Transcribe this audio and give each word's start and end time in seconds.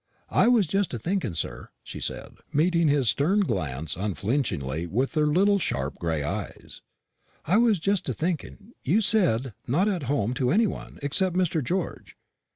"I 0.31 0.47
was 0.47 0.65
just 0.65 0.95
a 0.95 0.97
thinking, 0.97 1.35
sir," 1.35 1.69
she 1.83 1.99
said, 1.99 2.33
meeting 2.51 2.87
his 2.87 3.07
stern 3.09 3.41
glance 3.41 3.95
unflinchingly 3.95 4.87
with 4.87 5.13
her 5.13 5.27
little 5.27 5.59
sharp 5.59 5.99
gray 5.99 6.23
eyes, 6.23 6.81
"I 7.45 7.57
was 7.57 7.77
just 7.77 8.09
a 8.09 8.13
thinking 8.15 8.73
you 8.81 9.01
said 9.01 9.53
not 9.67 9.87
at 9.87 10.01
home 10.09 10.33
to 10.41 10.49
any 10.49 10.65
one, 10.65 10.97
except 11.03 11.35
Mr. 11.35 11.63
George. 11.63 12.17